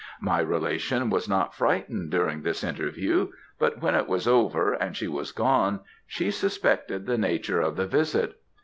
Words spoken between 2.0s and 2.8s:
during this